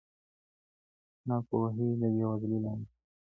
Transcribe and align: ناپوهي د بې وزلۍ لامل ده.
ناپوهي 1.27 1.87
د 1.99 2.03
بې 2.13 2.23
وزلۍ 2.29 2.57
لامل 2.63 2.83
ده. 2.89 2.93